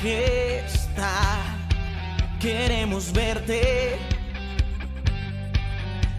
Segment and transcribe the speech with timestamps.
[2.39, 3.97] queremos verte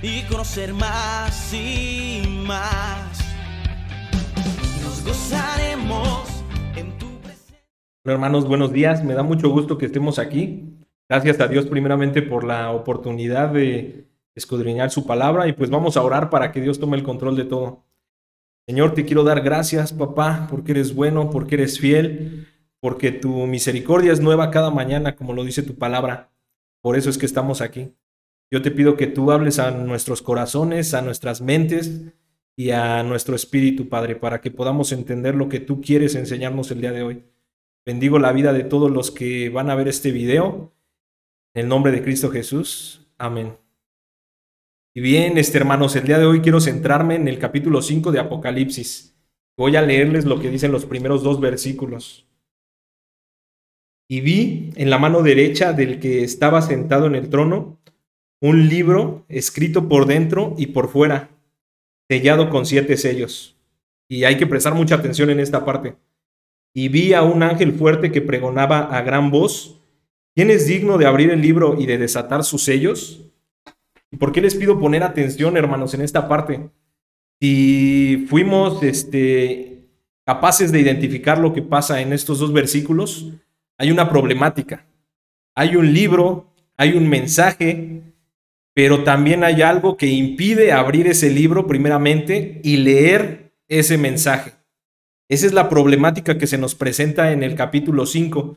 [0.02, 3.18] y conocer más y más.
[4.82, 6.42] Nos gozaremos
[6.76, 7.58] en tu presencia.
[8.04, 9.02] Hermanos, buenos días.
[9.02, 10.76] Me da mucho gusto que estemos aquí.
[11.08, 16.02] Gracias a Dios primeramente por la oportunidad de escudriñar su palabra y pues vamos a
[16.02, 17.85] orar para que Dios tome el control de todo.
[18.66, 22.48] Señor, te quiero dar gracias, papá, porque eres bueno, porque eres fiel,
[22.80, 26.32] porque tu misericordia es nueva cada mañana, como lo dice tu palabra.
[26.82, 27.94] Por eso es que estamos aquí.
[28.50, 32.02] Yo te pido que tú hables a nuestros corazones, a nuestras mentes
[32.56, 36.80] y a nuestro espíritu, Padre, para que podamos entender lo que tú quieres enseñarnos el
[36.80, 37.24] día de hoy.
[37.84, 40.72] Bendigo la vida de todos los que van a ver este video.
[41.54, 43.06] En el nombre de Cristo Jesús.
[43.16, 43.65] Amén.
[44.96, 48.18] Y bien, este, hermanos, el día de hoy quiero centrarme en el capítulo 5 de
[48.18, 49.14] Apocalipsis.
[49.54, 52.26] Voy a leerles lo que dicen los primeros dos versículos.
[54.08, 57.78] Y vi en la mano derecha del que estaba sentado en el trono
[58.40, 61.28] un libro escrito por dentro y por fuera,
[62.08, 63.54] sellado con siete sellos.
[64.08, 65.96] Y hay que prestar mucha atención en esta parte.
[66.72, 69.78] Y vi a un ángel fuerte que pregonaba a gran voz,
[70.34, 73.25] ¿quién es digno de abrir el libro y de desatar sus sellos?
[74.10, 76.70] ¿Y por qué les pido poner atención, hermanos, en esta parte?
[77.40, 79.88] Si fuimos este,
[80.24, 83.32] capaces de identificar lo que pasa en estos dos versículos,
[83.78, 84.86] hay una problemática.
[85.54, 88.02] Hay un libro, hay un mensaje,
[88.74, 94.52] pero también hay algo que impide abrir ese libro primeramente y leer ese mensaje.
[95.28, 98.56] Esa es la problemática que se nos presenta en el capítulo 5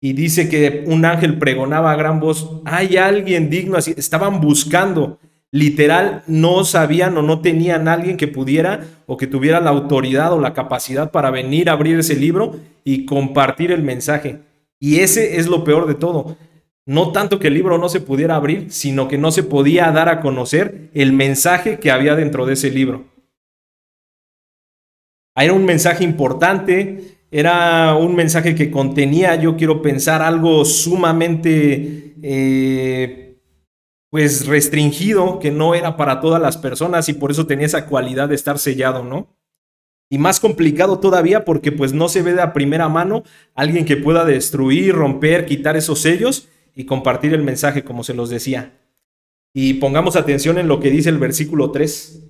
[0.00, 5.18] y dice que un ángel pregonaba a gran voz, hay alguien digno, estaban buscando,
[5.50, 10.40] literal, no sabían o no tenían alguien que pudiera o que tuviera la autoridad o
[10.40, 14.40] la capacidad para venir a abrir ese libro y compartir el mensaje.
[14.78, 16.36] Y ese es lo peor de todo.
[16.86, 20.08] No tanto que el libro no se pudiera abrir, sino que no se podía dar
[20.08, 23.04] a conocer el mensaje que había dentro de ese libro.
[25.36, 33.38] Era un mensaje importante, era un mensaje que contenía, yo quiero pensar, algo sumamente, eh,
[34.10, 38.28] pues restringido, que no era para todas las personas y por eso tenía esa cualidad
[38.28, 39.36] de estar sellado, ¿no?
[40.10, 43.24] Y más complicado todavía porque pues no se ve de a primera mano
[43.54, 48.30] alguien que pueda destruir, romper, quitar esos sellos y compartir el mensaje, como se los
[48.30, 48.78] decía.
[49.52, 52.27] Y pongamos atención en lo que dice el versículo 3.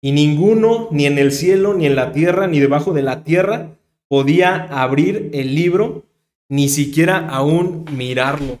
[0.00, 3.76] Y ninguno, ni en el cielo, ni en la tierra, ni debajo de la tierra,
[4.08, 6.04] podía abrir el libro,
[6.48, 8.60] ni siquiera aún mirarlo.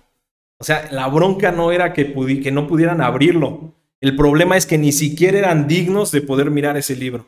[0.58, 2.14] O sea, la bronca no era que,
[2.50, 3.74] no pudieran abrirlo.
[4.00, 7.26] El problema es que ni siquiera eran dignos de poder mirar ese libro.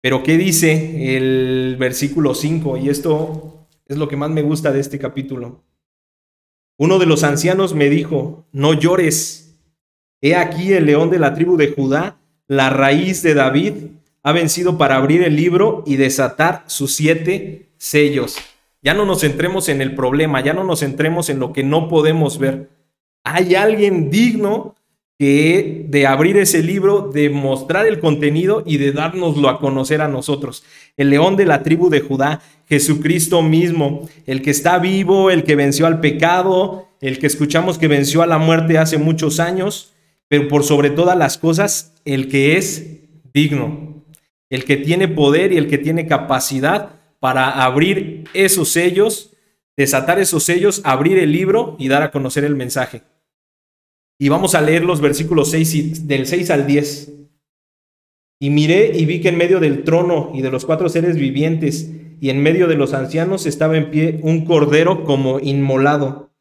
[0.00, 2.76] Pero ¿qué dice el versículo 5?
[2.78, 5.62] Y esto es lo que más me gusta de este capítulo.
[6.78, 9.41] Uno de los ancianos me dijo, no llores.
[10.22, 12.16] He aquí el león de la tribu de Judá,
[12.46, 13.72] la raíz de David,
[14.22, 18.36] ha vencido para abrir el libro y desatar sus siete sellos.
[18.82, 21.88] Ya no nos centremos en el problema, ya no nos centremos en lo que no
[21.88, 22.70] podemos ver.
[23.24, 24.76] Hay alguien digno
[25.18, 30.08] que de abrir ese libro, de mostrar el contenido y de dárnoslo a conocer a
[30.08, 30.64] nosotros.
[30.96, 35.56] El león de la tribu de Judá, Jesucristo mismo, el que está vivo, el que
[35.56, 39.92] venció al pecado, el que escuchamos que venció a la muerte hace muchos años,
[40.32, 43.00] pero por sobre todas las cosas, el que es
[43.34, 44.02] digno,
[44.48, 49.36] el que tiene poder y el que tiene capacidad para abrir esos sellos,
[49.76, 53.02] desatar esos sellos, abrir el libro y dar a conocer el mensaje.
[54.18, 57.12] Y vamos a leer los versículos 6 del 6 al 10.
[58.40, 61.90] Y miré y vi que en medio del trono y de los cuatro seres vivientes
[62.22, 66.32] y en medio de los ancianos estaba en pie un cordero como inmolado,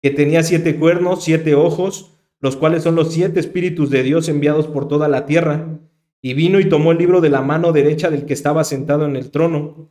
[0.00, 2.11] que tenía siete cuernos, siete ojos,
[2.42, 5.78] los cuales son los siete espíritus de Dios enviados por toda la tierra.
[6.20, 9.16] Y vino y tomó el libro de la mano derecha del que estaba sentado en
[9.16, 9.90] el trono.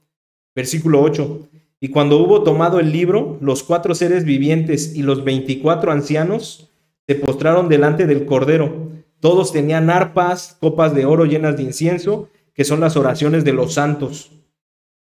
[0.53, 1.47] Versículo 8.
[1.79, 6.69] Y cuando hubo tomado el libro, los cuatro seres vivientes y los veinticuatro ancianos
[7.07, 8.91] se postraron delante del Cordero.
[9.21, 13.73] Todos tenían arpas, copas de oro llenas de incienso, que son las oraciones de los
[13.73, 14.31] santos.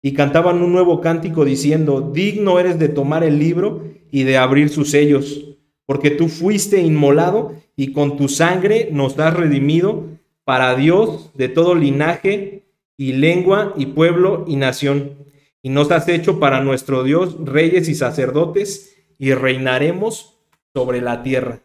[0.02, 4.70] Y cantaban un nuevo cántico diciendo, digno eres de tomar el libro y de abrir
[4.70, 5.57] sus sellos
[5.88, 10.06] porque tú fuiste inmolado y con tu sangre nos has redimido
[10.44, 12.66] para Dios de todo linaje
[12.98, 15.26] y lengua y pueblo y nación.
[15.64, 20.38] Y nos has hecho para nuestro Dios reyes y sacerdotes y reinaremos
[20.74, 21.62] sobre la tierra.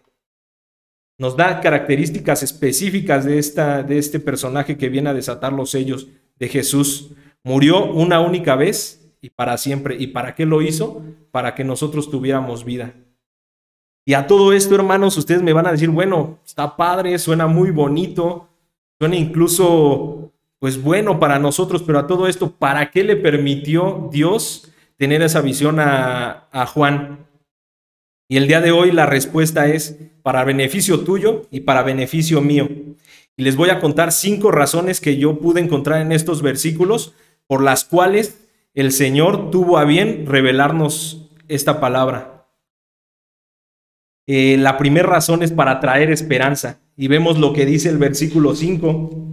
[1.19, 6.09] nos da características específicas de, esta, de este personaje que viene a desatar los sellos
[6.39, 7.13] de Jesús.
[7.45, 9.97] Murió una única vez y para siempre.
[9.99, 11.03] ¿Y para qué lo hizo?
[11.31, 12.95] Para que nosotros tuviéramos vida.
[14.05, 17.71] Y a todo esto, hermanos, ustedes me van a decir, bueno, está padre, suena muy
[17.71, 18.49] bonito,
[18.99, 24.73] suena incluso, pues bueno para nosotros, pero a todo esto, ¿para qué le permitió Dios
[24.97, 27.27] tener esa visión a, a Juan?
[28.29, 32.69] Y el día de hoy la respuesta es para beneficio tuyo y para beneficio mío.
[33.37, 37.15] Y les voy a contar cinco razones que yo pude encontrar en estos versículos
[37.47, 38.41] por las cuales
[38.75, 42.32] el Señor tuvo a bien revelarnos esta palabra.
[44.27, 46.81] Eh, la primera razón es para traer esperanza.
[46.97, 49.33] Y vemos lo que dice el versículo 5.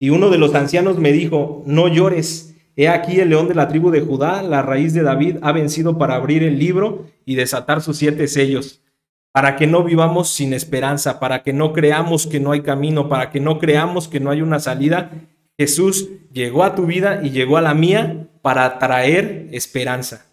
[0.00, 2.54] Y uno de los ancianos me dijo, no llores.
[2.76, 5.98] He aquí el león de la tribu de Judá, la raíz de David, ha vencido
[5.98, 8.84] para abrir el libro y desatar sus siete sellos,
[9.32, 13.30] para que no vivamos sin esperanza, para que no creamos que no hay camino, para
[13.30, 15.10] que no creamos que no hay una salida.
[15.58, 20.27] Jesús llegó a tu vida y llegó a la mía para traer esperanza.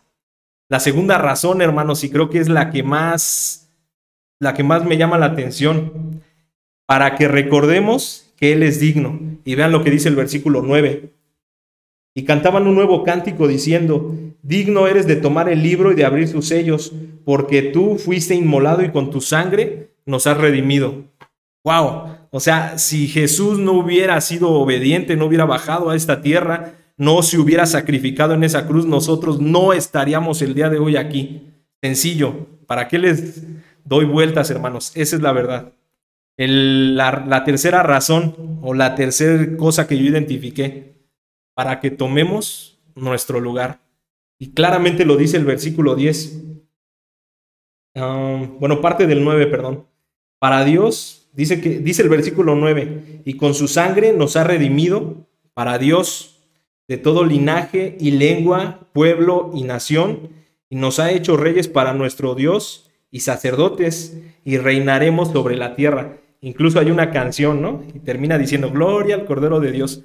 [0.67, 3.69] La segunda razón, hermanos, y creo que es la que más,
[4.39, 6.21] la que más me llama la atención,
[6.87, 9.19] para que recordemos que Él es digno.
[9.43, 11.11] Y vean lo que dice el versículo 9.
[12.15, 16.27] Y cantaban un nuevo cántico diciendo, digno eres de tomar el libro y de abrir
[16.27, 16.93] sus sellos,
[17.25, 21.03] porque tú fuiste inmolado y con tu sangre nos has redimido.
[21.63, 26.73] Wow, o sea, si Jesús no hubiera sido obediente, no hubiera bajado a esta tierra,
[26.97, 31.51] no se hubiera sacrificado en esa cruz, nosotros no estaríamos el día de hoy aquí.
[31.81, 32.47] Sencillo.
[32.67, 33.43] ¿Para qué les
[33.83, 34.91] doy vueltas, hermanos?
[34.95, 35.73] Esa es la verdad.
[36.37, 40.95] la, tercera razón o la tercera cosa que yo identifiqué,
[41.53, 43.79] para que tomemos nuestro lugar.
[44.39, 46.41] Y claramente lo dice el versículo 10.
[47.95, 49.85] Um, bueno, parte del 9, perdón.
[50.39, 55.27] Para Dios, dice, que, dice el versículo 9, y con su sangre nos ha redimido
[55.53, 56.34] para Dios
[56.87, 60.29] de todo linaje y lengua, pueblo y nación,
[60.69, 66.17] y nos ha hecho reyes para nuestro Dios y sacerdotes, y reinaremos sobre la tierra.
[66.41, 67.83] Incluso hay una canción, ¿no?
[67.93, 70.03] Y termina diciendo, Gloria al Cordero de Dios.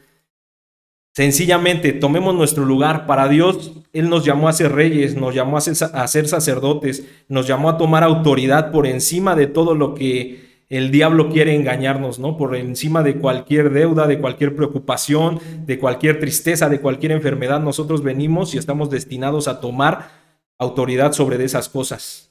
[1.12, 3.06] Sencillamente, tomemos nuestro lugar.
[3.06, 7.05] Para Dios, Él nos llamó a ser reyes, nos llamó a ser, a ser sacerdotes,
[7.29, 12.20] nos llamó a tomar autoridad por encima de todo lo que el diablo quiere engañarnos,
[12.20, 12.37] ¿no?
[12.37, 18.05] Por encima de cualquier deuda, de cualquier preocupación, de cualquier tristeza, de cualquier enfermedad, nosotros
[18.05, 20.11] venimos y estamos destinados a tomar
[20.58, 22.31] autoridad sobre esas cosas.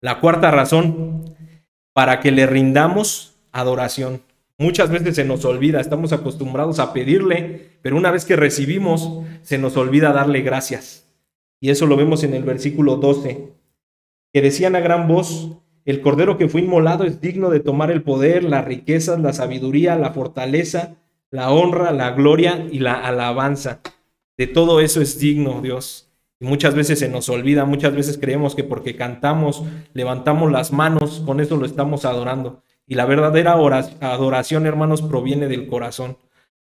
[0.00, 1.36] La cuarta razón,
[1.92, 4.22] para que le rindamos adoración.
[4.58, 9.56] Muchas veces se nos olvida, estamos acostumbrados a pedirle, pero una vez que recibimos, se
[9.56, 11.08] nos olvida darle gracias.
[11.60, 13.52] Y eso lo vemos en el versículo 12,
[14.32, 15.58] que decían a gran voz,
[15.88, 19.96] el cordero que fue inmolado es digno de tomar el poder, las riquezas, la sabiduría,
[19.96, 20.96] la fortaleza,
[21.30, 23.80] la honra, la gloria y la alabanza.
[24.36, 26.12] De todo eso es digno Dios.
[26.40, 29.62] Muchas veces se nos olvida, muchas veces creemos que porque cantamos,
[29.94, 32.62] levantamos las manos, con eso lo estamos adorando.
[32.86, 36.18] Y la verdadera adoración, hermanos, proviene del corazón.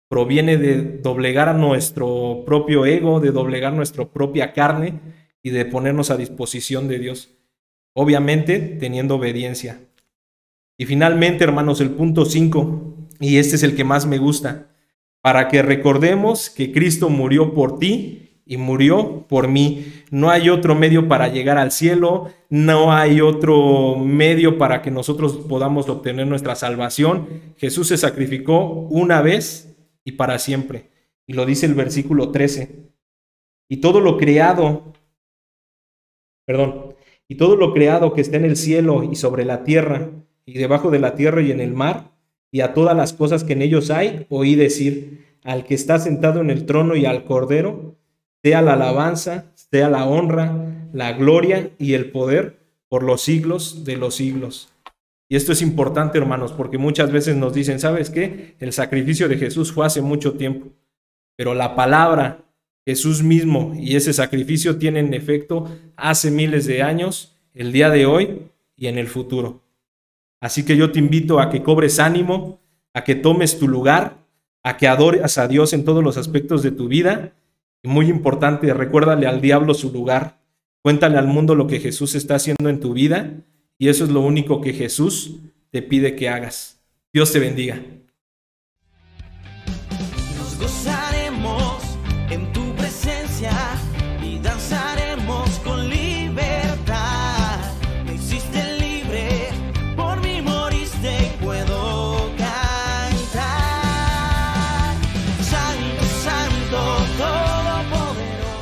[0.07, 5.01] Proviene de doblegar a nuestro propio ego, de doblegar nuestra propia carne
[5.43, 7.36] y de ponernos a disposición de Dios
[7.99, 9.79] obviamente teniendo obediencia.
[10.77, 14.67] Y finalmente, hermanos, el punto 5, y este es el que más me gusta,
[15.23, 20.03] para que recordemos que Cristo murió por ti y murió por mí.
[20.11, 25.35] No hay otro medio para llegar al cielo, no hay otro medio para que nosotros
[25.49, 27.27] podamos obtener nuestra salvación.
[27.57, 30.91] Jesús se sacrificó una vez y para siempre.
[31.25, 32.91] Y lo dice el versículo 13.
[33.69, 34.93] Y todo lo creado,
[36.45, 36.96] perdón,
[37.27, 40.09] y todo lo creado que está en el cielo y sobre la tierra,
[40.45, 42.11] y debajo de la tierra y en el mar,
[42.51, 46.41] y a todas las cosas que en ellos hay, oí decir, al que está sentado
[46.41, 47.97] en el trono y al cordero,
[48.43, 53.97] sea la alabanza, sea la honra, la gloria y el poder por los siglos de
[53.97, 54.69] los siglos.
[55.29, 58.55] Y esto es importante, hermanos, porque muchas veces nos dicen, ¿sabes qué?
[58.59, 60.67] El sacrificio de Jesús fue hace mucho tiempo,
[61.35, 62.45] pero la palabra
[62.87, 68.43] Jesús mismo y ese sacrificio tienen efecto hace miles de años, el día de hoy
[68.77, 69.61] y en el futuro.
[70.39, 72.61] Así que yo te invito a que cobres ánimo,
[72.93, 74.19] a que tomes tu lugar,
[74.63, 77.33] a que adores a Dios en todos los aspectos de tu vida.
[77.83, 80.39] Muy importante, recuérdale al diablo su lugar.
[80.81, 83.33] Cuéntale al mundo lo que Jesús está haciendo en tu vida
[83.77, 85.39] y eso es lo único que Jesús
[85.71, 86.79] te pide que hagas.
[87.11, 87.81] Dios te bendiga.